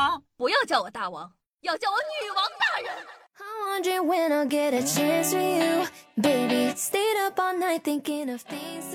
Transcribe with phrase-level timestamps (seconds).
[0.00, 1.30] 王，不要叫我大王，
[1.60, 2.90] 要叫我女王大人。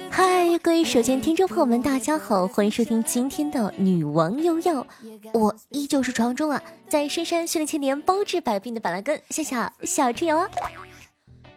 [0.10, 4.88] 嗨，各位手机听众朋友们，大家好，欢迎收听今天的女王又要。
[5.34, 10.50] 我依旧是传说中啊，在深山训练千年、包治百病的板蓝根，谢谢小春游啊。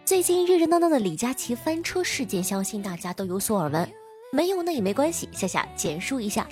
[0.05, 3.91] 最近热热闹闹的李佳琦翻车事件，相信大家都有所耳闻。
[4.31, 6.47] 没有那也没关系，夏夏简述一下，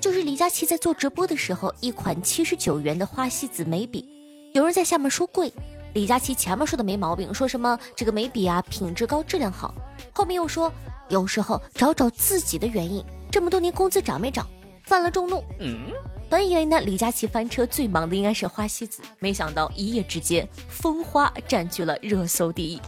[0.00, 4.08] 就是李佳琦在做直播的时候，一款七十九元的花西子眉笔，
[4.52, 5.52] 有人在下面说贵，
[5.94, 9.74] 李佳琦前面说的没毛病，说什么这个眉笔啊品质高质量好，
[10.12, 10.72] 后面又说
[11.08, 14.46] 有时候找找自己的原因，这么多年工资涨没涨，
[14.84, 15.42] 犯了众怒。
[15.60, 15.92] 嗯。
[16.30, 22.78] 本以为呢，李佳琦翻车最忙的应该是花西子，没想到一夜之间，蜂花占据了热搜第一。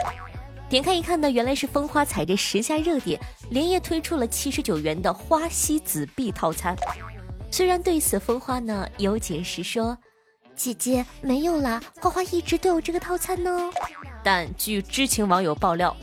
[0.71, 3.21] 点开一看呢，原来是蜂花踩着时下热点，
[3.51, 6.77] 连夜推出了七十九元的花西子币套餐。
[7.51, 9.99] 虽然对此蜂花呢有解释说，
[10.55, 13.69] 姐姐没有啦，花花一直都有这个套餐呢。
[14.23, 15.95] 但据知情网友爆料，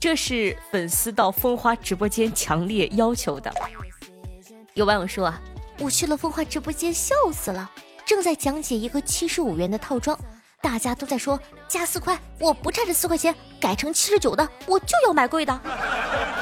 [0.00, 3.52] 这是粉丝到蜂花直播间强烈要求的。
[4.72, 5.40] 有网友说啊。
[5.80, 7.70] 我去了风花直播间，笑死了。
[8.04, 10.18] 正在讲解一个七十五元的套装，
[10.60, 15.60] 大家都在说加四块，我不差这四块钱，改成七十九的，我就要买贵的。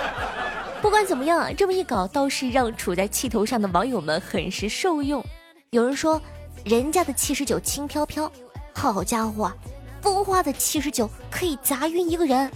[0.81, 5.25] 不管怎么样啊，这么一搞倒是让处在气头上的网友们很是受用。
[5.70, 6.20] 有人说，
[6.64, 8.31] 人家的七十九轻飘飘，
[8.75, 9.53] 好家伙，
[10.00, 12.50] 风花的七十九可以砸晕一个人，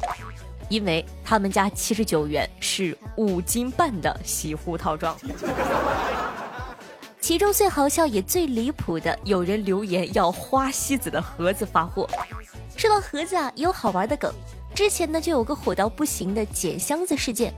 [0.69, 5.17] 因为他们家七十九元是五斤半的洗护套装。
[7.21, 12.09] 其中最好笑也最离谱的，有人留言要花西子的盒子发货。
[12.77, 14.33] 说到盒子啊，有好玩的梗。
[14.75, 17.53] 之前呢就有个火到不行的捡箱子事件，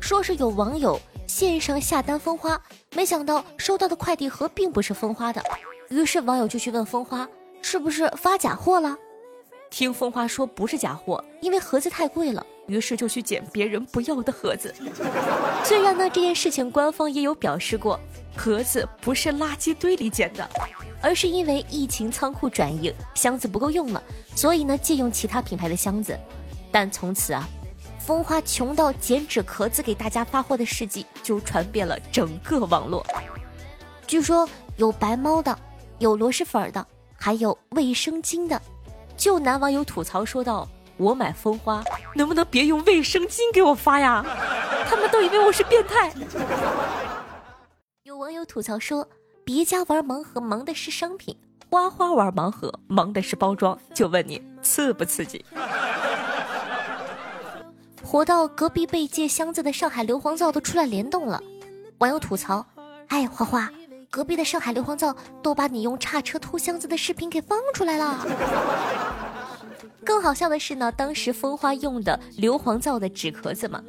[0.00, 2.60] 说是有网友线上下单蜂花，
[2.94, 5.40] 没想到收到的快递盒并不是蜂花的，
[5.90, 7.26] 于是网友就去问蜂花
[7.62, 8.96] 是不是发假货了。
[9.70, 14.74] 听蜂花说不是假货，因为盒子太贵了，于是就去捡别人不要的盒子。
[15.62, 18.00] 虽然呢这件事情官方也有表示过。
[18.38, 20.48] 盒子不是垃圾堆里捡的，
[21.02, 24.00] 而是因为疫情仓库转移，箱子不够用了，
[24.36, 26.16] 所以呢借用其他品牌的箱子。
[26.70, 27.46] 但从此啊，
[27.98, 33.04] 风花穷到剪纸壳子给大家发货的事迹就传遍了整个网络。
[34.06, 35.58] 据说有白猫的，
[35.98, 36.86] 有螺蛳粉的，
[37.18, 38.60] 还有卫生巾的。
[39.16, 41.82] 就男网友吐槽说道：“我买蜂花，
[42.14, 44.24] 能不能别用卫生巾给我发呀？
[44.88, 46.12] 他们都以为我是变态。”
[48.28, 49.08] 有网友吐槽说
[49.42, 51.34] ：“别家玩盲盒忙的是商品，
[51.70, 55.42] 花花玩盲盒忙的是包装。”就问你刺不刺激？
[58.04, 61.42] 活到隔壁被借箱子的上海硫磺皂都出来联动了。
[61.98, 62.66] 网友吐槽
[63.08, 63.72] ：“哎，花花，
[64.10, 68.26] 隔壁的上海硫磺皂都把你用叉车偷箱子的视频给放出来了。
[70.04, 73.82] ”更好笑的是呢，当时风花用的硫磺皂的纸壳子嘛。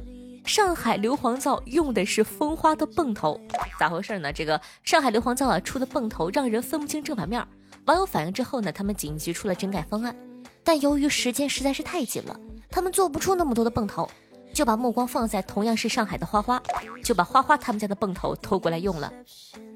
[0.50, 3.40] 上海硫磺皂用的是蜂花的泵头，
[3.80, 4.34] 咋回事呢？
[4.34, 7.48] 这个上海硫磺皂啊出的泵头让人分不清正反面。
[7.86, 10.16] 网友反映之后呢，他们紧急出了整改方案，
[10.64, 12.36] 但由于时间实在是太紧了，
[12.72, 14.10] 他们做不出那么多的泵头，
[14.52, 16.60] 就把目光放在同样是上海的花花，
[17.04, 19.14] 就把花花他们家的泵头偷过来用了。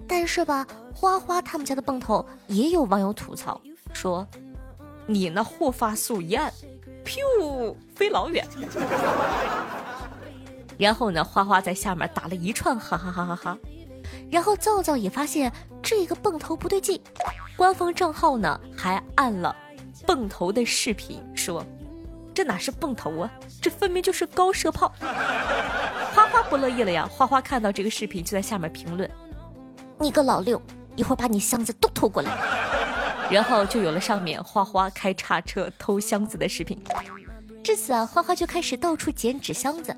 [0.08, 3.62] 但是吧，花花他们家的泵头也有网友吐槽
[3.94, 4.28] 说
[5.06, 6.52] ：“你那护发素一按，
[7.06, 8.44] 噗，飞老远。”
[10.78, 13.58] 然后呢，花花在下面打了一串哈哈哈哈哈，
[14.30, 15.52] 然后皂皂也发现
[15.82, 17.02] 这个泵头不对劲，
[17.56, 19.56] 官方账号呢还按了
[20.06, 21.66] 泵头的视频，说
[22.34, 23.32] 这哪是泵头啊，
[23.62, 24.92] 这分明就是高射炮。
[26.14, 29.10] 花花不乐意了呀，花花看到这个视频就在下面评论
[30.00, 30.62] ：“你个老六，
[30.96, 32.32] 一会儿把你箱子都偷过来。”
[33.32, 36.80] 然后就有了上面花花开叉车偷箱子的视频。
[37.64, 39.96] 至此啊，花花就开始到处捡纸箱子。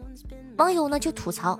[0.58, 1.60] 网友呢就吐槽：“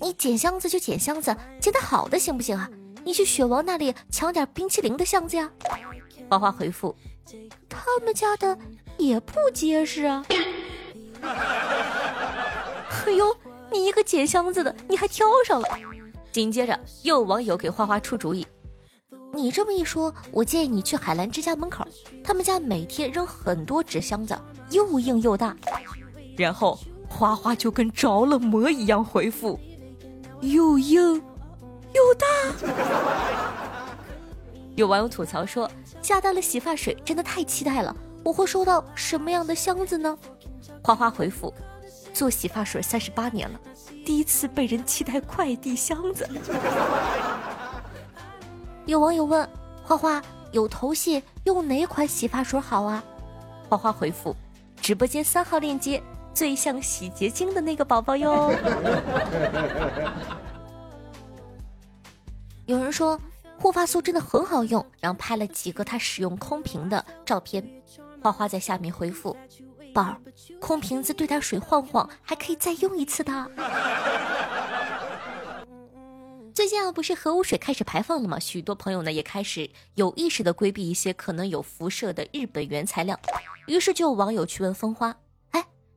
[0.00, 2.68] 你捡箱子就捡箱子，捡的好的行不行啊？
[3.04, 5.48] 你去雪王那里抢点冰淇淋的箱子呀。”
[6.28, 6.94] 花花回复
[7.70, 8.58] ：“他们家的
[8.98, 10.24] 也不结实啊。”
[11.22, 13.36] 哎呦，
[13.70, 15.68] 你一个捡箱子的，你还挑上了。
[16.32, 18.44] 紧接着又有网友给花花出主意
[19.32, 21.86] ：“你这么一说，我建议你去海澜之家门口，
[22.24, 24.36] 他们家每天扔很多纸箱子，
[24.70, 25.56] 又硬又大。”
[26.36, 26.76] 然后。
[27.16, 29.58] 花花就跟着了魔一样回复
[30.42, 31.14] ：“又硬
[31.94, 32.26] 又大。”
[34.76, 35.70] 有网友吐槽说
[36.02, 37.96] ：“下单了洗发水，真的太期待了！
[38.22, 40.18] 我会收到什么样的箱子呢？”
[40.84, 41.52] 花花回复
[42.12, 43.58] ：“做洗发水三十八年了，
[44.04, 46.28] 第一次被人期待快递箱子。”
[48.84, 49.48] 有网友问
[49.82, 50.22] ：“花花
[50.52, 53.02] 有头屑，用哪款洗发水好啊？
[53.70, 54.36] 花花回复：
[54.82, 56.02] 直播间三号链接，
[56.36, 58.52] 最像洗洁精的那个宝宝哟。
[62.66, 63.18] 有人说
[63.58, 67.66] 护发素真的很好用，然后拍了几个他使用空瓶的照片。
[68.20, 69.34] 花花在下面回复：
[69.94, 70.20] 宝儿，
[70.60, 73.32] 空瓶子兑点水晃晃，还可以再用一次的。
[76.52, 78.38] 最近啊，不是核污水开始排放了吗？
[78.38, 83.18] 许多朋友呢也开始有意识的规避一些可能有辐射的日本原材料。
[83.66, 85.16] 于是就有网友去问风花：“，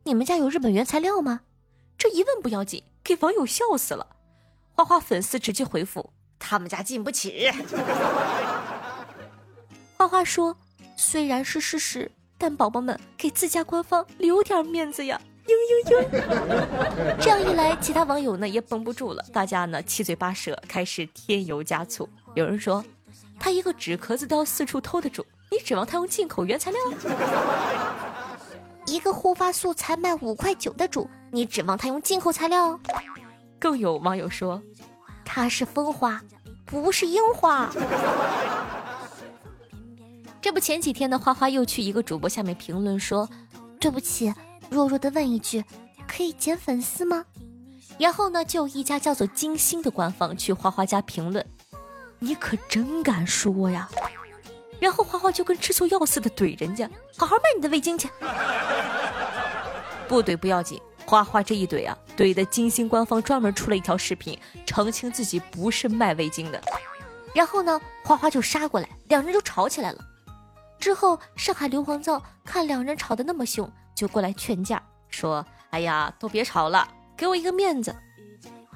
[0.04, 1.42] 你们家有日本原材料吗？”
[1.98, 4.08] 这一问不要紧，给网友笑死了。
[4.74, 7.52] 花花粉丝直接回复：“他们家进不起。
[9.98, 10.56] ”花花说
[10.96, 15.20] ：“虽然是事实，但宝宝们给自家官方留点面子呀。”
[15.50, 15.52] 嘤
[15.84, 17.18] 嘤嘤！
[17.20, 22.08] 这样一来，其他网友呢也绷不住了，大家呢七嘴八舌，开始添油加醋。
[22.36, 22.86] 有人说，
[23.40, 26.80] 他一个纸壳子都要四处偷的主，你指望他用进口原材料？
[28.90, 32.80] 一个护发素才卖五块九的主，你指望他用进口材料？
[33.60, 34.62] 更有网友说，
[35.24, 36.22] 他是风花，
[36.66, 37.70] 不是樱花。
[40.42, 43.30] 这不，前几天呢，花花又去一个主播下面评论说，
[43.80, 44.34] 对不起。
[44.70, 45.66] 弱弱的问一句
[46.08, 47.26] ：“可以减粉丝吗？”
[48.00, 51.46] 然后呢，就一家叫做金星的官方去花花家评论
[52.20, 53.90] ：“你可真敢说呀！”
[54.80, 58.10] 然后花花就跟吃错药似的怼人家：“好好卖你的味精去！”
[60.08, 66.62] 不怼不要紧，花花这一怼啊，怼的金星官方专门出了一条视频，澄清自己不是卖味精的。
[67.36, 70.04] 然后呢，花花就杀过来，两人就吵起来了。
[70.80, 73.70] 之后，上海硫磺皂看两人吵得那么凶。
[73.94, 76.88] 就过来劝架，说：“哎呀，都别吵了，
[77.18, 77.94] 给我一个面子。”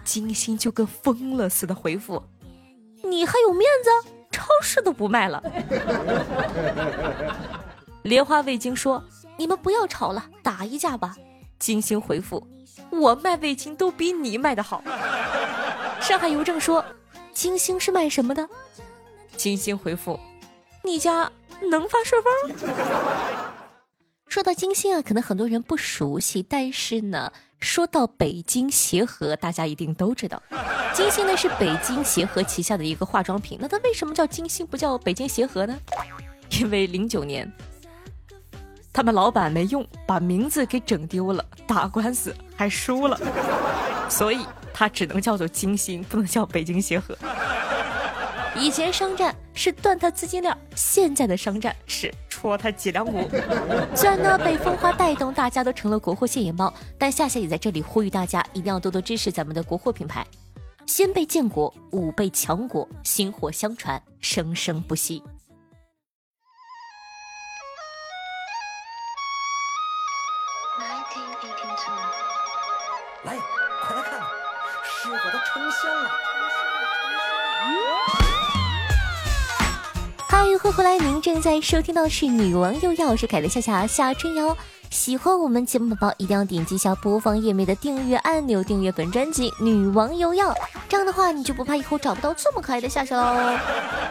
[0.04, 2.22] 金星就跟疯了似的回复
[3.02, 4.10] ：“你还有面子？
[4.34, 5.42] 超市都不卖了。”
[8.04, 9.02] 莲花味精说
[9.38, 11.16] ：“你们不要吵了，打一架吧。”
[11.58, 12.46] 金星回复
[12.92, 14.84] ：“我卖味精都比你卖的好。
[16.02, 16.84] ”上海邮政说
[17.32, 18.50] ：“金星是卖什么的？”
[19.38, 20.20] 金星回复
[20.84, 21.32] ：“你家
[21.72, 22.32] 能发顺丰？”
[24.28, 30.42] 说到金星啊，可能很多人不熟悉，但是呢，说到北京协和，大家一定都知道，
[30.94, 33.58] 金星呢是北京协和旗下的一个化妆品。
[33.62, 35.78] 那它为什么叫金星，不叫北京协和呢？
[36.60, 37.52] 因为零九年，
[38.92, 43.20] 他们老板没用，把名字给整丢了，打官司还输了，
[44.10, 44.40] 所以
[44.74, 47.16] 它只能叫做金星，不能叫北京协和。
[48.58, 52.12] 以前商战是断他资金链，现在的商战是。
[52.44, 53.26] 戳他脊梁骨。
[53.96, 60.28] 虽然呢被风花带动，大家都成了国货现眼猫，但夏夏也在这里呼吁大家一定要多多支持咱们的国货品牌，
[60.86, 65.24] 先辈建国，五辈强国，薪火相传，生生不息。
[73.24, 73.38] 来，
[73.82, 74.20] 快来看，
[74.84, 76.12] 师傅都成仙了。
[80.34, 80.98] 欢迎回来！
[80.98, 84.58] 您正在收听到的是《女王又要》，我是凯的夏夏夏春瑶。
[84.90, 90.52] 喜欢我们节目宝宝，一定要点击一下播放页面的订阅按钮，订阅本专辑《女王又要》。
[90.90, 93.60] 这样的话，你就不怕以后找不到这么可爱的夏夏喽。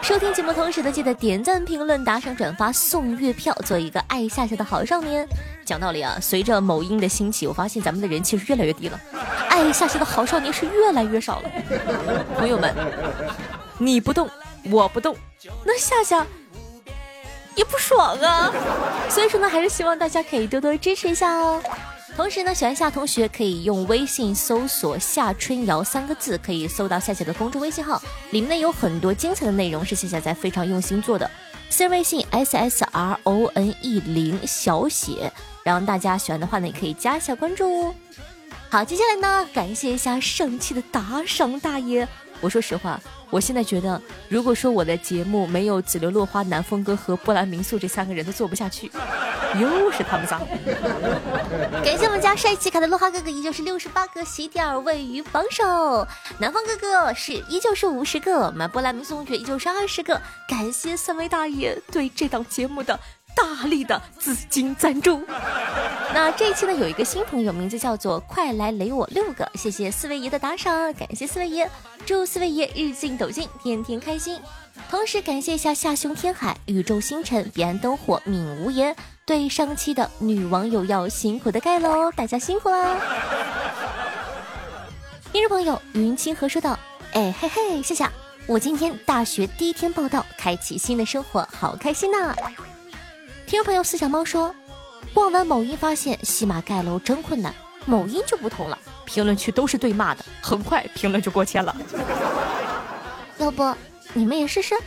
[0.01, 5.27] 收听节目同时呢，记得点赞、评论、打赏、转发、送月票，做一个爱夏夏的好少年。
[5.65, 9.01] 讲道理啊，随着某音的兴起，我发现咱们的人气是越来越低了，
[9.49, 11.51] 爱夏夏的好少年是越来越少了。
[12.39, 12.73] 朋友们，
[13.77, 14.31] 你不动。
[14.71, 15.17] 我不动，
[15.65, 16.27] 那夏夏
[17.55, 18.53] 也不爽啊。
[19.09, 21.63] 所以说呢，还是希望大家可以多多支持一下哦。
[22.15, 31.31] 同时呢，喜欢夏同学可以用微信搜索“夏春瑶”三个字，可以搜到夏夏的公众微信号，里面呢有很多精彩的内容是夏夏在非常用心做的。
[31.71, 35.33] 私人微信 s s r o n e 零小写，
[35.65, 37.95] 然后大家喜欢的话呢，也可以加一下关注哦。
[38.69, 42.07] 好，接下来呢，感谢一下上期的打赏大爷。
[42.43, 43.01] 我说实话。
[43.31, 48.93] 我现在觉得，如果说我的节目没有紫流落花、南风哥和波兰民宿这三个人都做不下去，
[49.59, 50.39] 又是他们仨。
[51.83, 56.07] 感谢我们家帅气可的落花哥哥，依旧是六十八个喜点位于榜首。
[56.39, 60.21] 南风哥哥是依旧是五十个，满波兰民宿同学依旧是二十个。
[60.47, 63.01] 感谢三位大爷对这档节目的。
[63.35, 65.23] 大力的资金赞助。
[66.15, 71.71] 那这一期呢，有一个新朋友，名字叫做“快来雷我六个”，谢谢四位爷的打赏，感谢四位爷，
[72.05, 74.39] 祝四位爷日进斗金，天天开心。
[74.91, 82.97] 同时感谢一下夏兄天海、宇宙星辰、彼岸灯火、闵无言对上期的女网友要辛苦的盖喽，大家辛苦啦。
[85.33, 86.79] 听众朋友云清河说道
[87.15, 88.13] ：“哎嘿嘿，夏夏。”
[88.47, 92.35] 我今天大学第一天报道，开启新的生活，好开心呐！
[93.53, 94.55] 听众朋友，四小猫说，
[95.13, 97.55] 逛完某音发现西马盖楼真困难，
[97.85, 101.77] 某音就不同了，评论区都是对骂的，很快评论就过千了。
[103.37, 103.77] 要不
[104.15, 104.75] 你们也试试？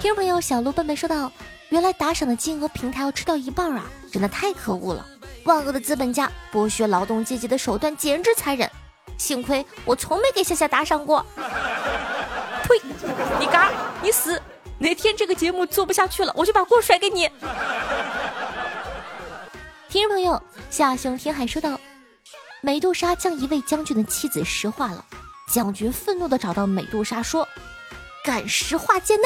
[0.00, 1.30] 听众朋友，小鹿笨笨说道
[1.68, 5.06] ：“原来打赏的金额平台要吃掉一半啊，真的太可恶了！
[5.44, 8.70] 万恶的资本家剥削劳动阶级的手段简直残忍。
[9.18, 11.26] 幸亏我从没给夏夏打赏过。
[12.64, 12.80] 呸！
[13.38, 13.70] 你嘎，
[14.02, 14.40] 你死！
[14.84, 17.26] 哪天这个节目做不下去了，我就把锅甩给你。
[19.88, 21.80] ”听众朋友，夏雄天海说道
[22.60, 25.02] ：“美杜莎将一位将军的妻子石化了，
[25.50, 27.48] 将军愤怒的找到美杜莎说。”
[28.22, 29.22] 敢石化界内，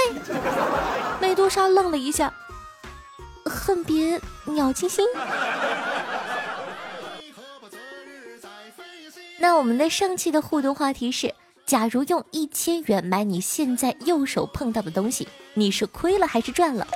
[1.21, 2.33] 美杜莎愣了一下，
[3.45, 5.05] 恨别鸟惊心。
[9.39, 11.33] 那我们的上期的互动话题是：
[11.65, 16.87] 假如用一千元买你现在右手碰到的东西，你是亏了还是赚了？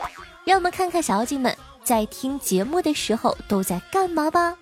[0.44, 4.56] 让我们看看小妖精们在听节目的时候都在干嘛吧。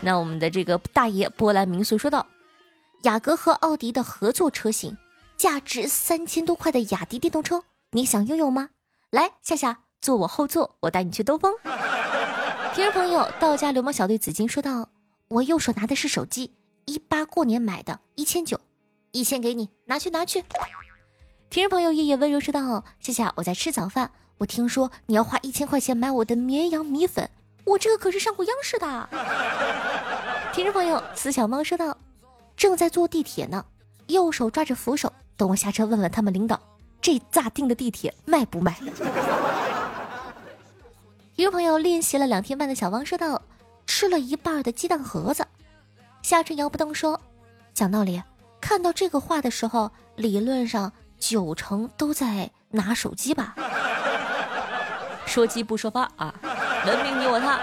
[0.00, 2.24] 那我们的这个大爷波兰民宿说道：
[3.02, 4.96] 雅阁和奥迪的合作车型。
[5.36, 8.70] 价值三千多块的雅迪电动车，你想拥有吗？
[9.10, 11.54] 来，夏夏坐我后座，我带你去兜风。
[12.74, 14.88] 听众朋友，道家流氓小队紫金说道
[15.28, 16.52] ：“我右手拿的是手机，
[16.86, 18.60] 一八过年买的，一千九，
[19.12, 20.44] 一千给你，拿去拿去。”
[21.50, 27.30] 听众朋友，夜夜温柔说道：“夏夏，我在吃早饭，我听说你要花一千块钱买我的绵阳米粉，
[27.64, 29.08] 我这个可是上过央视的。
[30.52, 31.96] ”听众朋友，死小猫说道
[32.54, 33.64] ：“正在坐地铁呢，
[34.08, 36.60] 右手抓着扶手。”等我下车问问他们领导，
[37.00, 38.76] 这咋定的地铁卖不卖？
[41.36, 43.40] 一个朋友练习了两天半的小王说道
[43.86, 45.46] ：“吃了一半的鸡蛋盒子。”
[46.20, 47.18] 夏春摇不动说
[47.72, 48.22] ：“讲道理，
[48.60, 53.54] 看到这个话的时候，理论上九成都在拿手机吧？
[55.26, 56.34] 说鸡不说话啊，
[56.86, 57.60] 文明你我他。”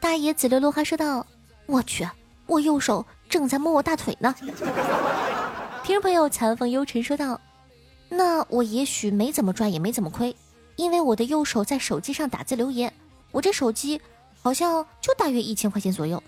[0.00, 1.26] 大爷紫溜溜还说道
[1.66, 2.08] ：“我去，
[2.46, 4.34] 我右手正在摸我大腿呢。”
[5.84, 7.40] 听众朋友，残风幽尘说道
[8.08, 10.34] ：“那我也许没怎么赚，也没怎么亏，
[10.76, 12.92] 因为我的右手在手机上打字留言，
[13.30, 14.00] 我这手机
[14.42, 16.22] 好像就大约一千块钱左右。”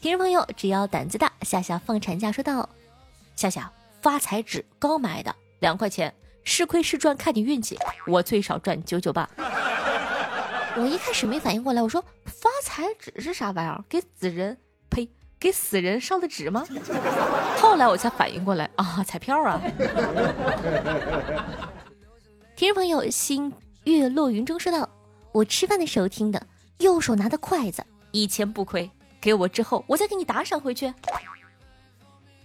[0.00, 2.68] 听众朋友，只要胆子大，夏夏放产假说道
[3.36, 3.70] ：“夏夏
[4.02, 6.14] 发财纸刚买的，两块钱，
[6.44, 9.28] 是亏是赚看你运气，我最少赚九九八。”
[10.76, 13.84] 我一开始没反应过来，我说发财纸是啥玩意儿？
[13.88, 14.56] 给死人？
[14.88, 15.08] 呸！
[15.38, 16.64] 给死人烧的纸吗？
[17.58, 19.60] 后来我才反应过来啊，彩票啊！
[22.56, 23.52] 听众朋友，星
[23.84, 24.88] 月落云中说道
[25.32, 26.46] ：“我吃饭的时候听的，
[26.78, 28.90] 右手拿的筷子，一钱不亏，
[29.20, 30.94] 给我之后我再给你打赏回去。”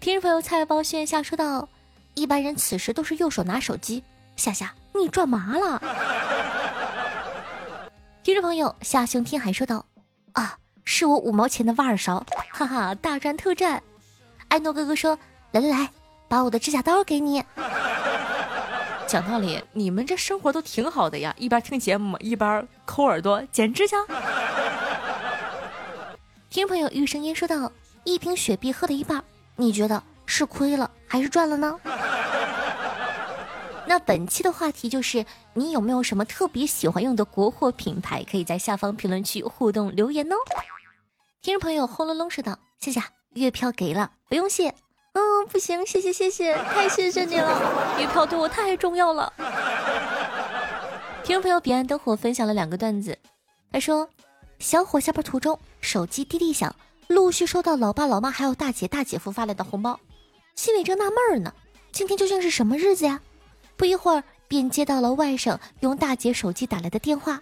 [0.06, 1.68] 听众朋友，菜包线下说道
[2.14, 4.04] ：“一般人此时都是右手拿手机，
[4.36, 5.82] 夏夏你赚麻了。
[8.22, 9.84] ”听众朋友，夏兄天海说道
[10.34, 13.82] ：“啊。”是我五毛钱的挖耳勺，哈哈，大赚特赚！
[14.50, 15.18] 爱诺哥哥说
[15.50, 15.90] ：“来来来，
[16.28, 17.44] 把我的指甲刀给你。
[19.10, 23.98] ”讲道理，你们这生活都挺好的呀，一边听节目一边抠耳朵剪指甲。
[26.52, 27.72] 听朋友玉声音说道
[28.06, 29.24] ：“一瓶雪碧喝了一半，
[29.56, 31.80] 你觉得是亏了还是赚了呢？”
[33.88, 38.24] 那本期的话题就是，你有没有什么特别喜欢用的国货品牌？
[38.24, 40.36] 可以在下方评论区互动留言哦。
[41.42, 43.00] 听众朋友轰隆隆说道：“谢谢
[43.34, 44.74] 月票给了，不用谢。
[45.14, 49.32] 嗯，不行，谢谢谢谢，太谢谢你了，月票对我太重要了。”
[51.24, 53.20] 听众朋友彼岸灯火分享了两个段子，
[53.72, 54.10] 他说
[54.58, 56.76] ：“小伙下班途中，手机滴滴响，
[57.08, 60.00] 陆续收到老爸老妈还有大姐大姐夫发来的红包，
[60.56, 61.54] 心里正纳闷呢，
[61.92, 63.22] 今天究竟是什么日子呀？
[63.78, 67.42] 不一会儿便接到了外甥用大姐手机打来的电话，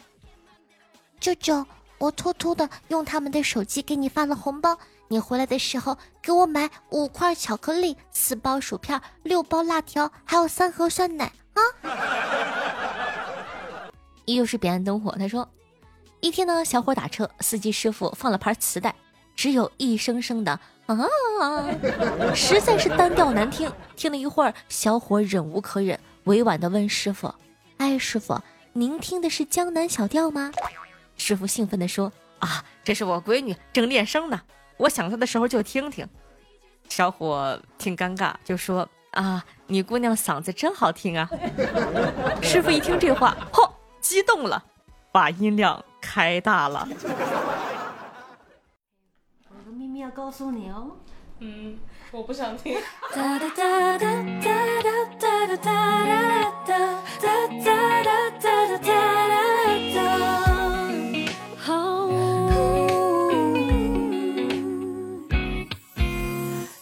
[1.20, 1.66] 舅舅。”
[2.00, 4.78] 我偷偷的用他们的手机给你发了红包，
[5.08, 11.62] 你回来的时候给我买五块巧克力、四包薯片、六包辣条，还有三盒酸奶啊！
[14.26, 15.50] 又是彼岸灯火，他说，
[16.20, 18.94] 一天呢，小伙打车，司机师傅放了盘磁带，
[19.36, 20.98] 只有一声声的啊，
[22.36, 23.72] 实在是单调难听。
[23.96, 27.34] 听了一会儿，小伙忍无可忍，委婉的问师傅
[27.78, 28.40] ：“哎，师傅，
[28.74, 30.52] 您听的是江南小调吗？”
[31.18, 34.42] 师傅兴奋地说：“啊，这是我闺女正练声呢，
[34.78, 36.08] 我想她的时候就听听。”
[36.90, 41.30] 小伙挺尴尬，就说：“啊，你姑娘嗓子真好听啊！”
[42.44, 43.72] 师傅一听这话，嚯，
[44.02, 44.64] 激动了，
[45.12, 46.88] 把音量开大了。
[50.04, 50.92] 要告诉你哦，
[51.40, 51.78] 嗯，
[52.12, 52.76] 我不想听。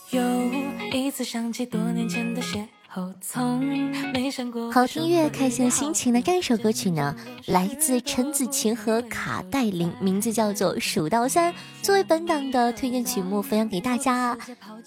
[0.10, 0.22] 又
[0.92, 14.38] 一次想起多年前的邂好听乐，开心心情的这首歌曲呢，来自陈子晴和卡戴琳，名字叫做《数到三》，作为本档的推荐曲目分享给大家。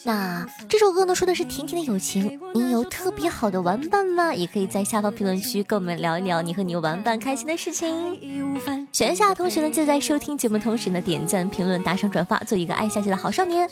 [0.03, 2.39] 那这首歌呢，说的是甜甜的友情。
[2.53, 4.35] 你有特别好的玩伴吗？
[4.35, 8.21] 也可以在下方评论区跟我们聊一聊你和你玩伴开心的事情。
[8.93, 13.67] 选下同学呢，就在收听节目同时呢，点赞、评论、打赏、转发，做一个爱下去的好少年。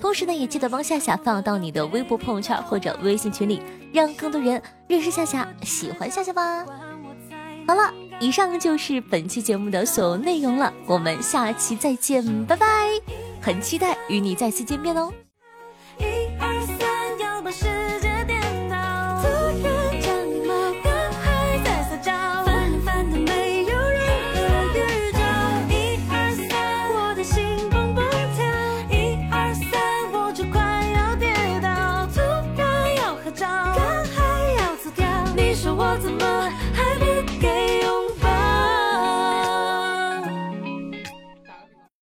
[0.00, 3.62] 同时呢，也记得帮夏夏放到你的微博朋友圈或者微信群里，
[3.92, 6.64] 让更多人认识夏夏，喜欢夏夏吧。
[7.66, 12.66] 好了，以上就是本期节目的所有内容了，我们下期再见，拜拜！
[13.40, 15.12] 很期待与你再次见面哦。